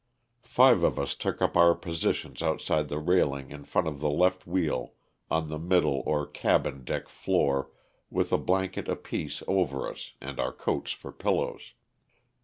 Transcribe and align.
Five 0.47 0.81
of 0.81 0.97
us 0.97 1.13
took 1.13 1.43
up 1.43 1.55
our 1.55 1.75
posi 1.75 2.11
tion 2.15 2.33
outside 2.41 2.87
the 2.87 2.97
railing 2.97 3.51
in 3.51 3.63
front 3.65 3.87
of 3.87 3.99
the 3.99 4.09
left 4.09 4.47
wheel 4.47 4.93
on 5.29 5.49
the 5.49 5.59
middle 5.59 6.01
or 6.07 6.25
cabin 6.25 6.83
deck 6.83 7.07
floor, 7.07 7.69
with 8.09 8.33
a 8.33 8.39
blanket 8.39 8.89
apiece 8.89 9.43
over 9.47 9.87
us 9.87 10.13
and 10.19 10.39
our 10.39 10.53
coats 10.53 10.89
for 10.91 11.11
pillows. 11.11 11.73